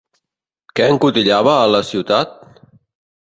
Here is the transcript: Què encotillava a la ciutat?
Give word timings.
Què 0.79 0.85
encotillava 0.93 1.53
a 1.65 1.69
la 1.73 1.81
ciutat? 1.91 2.31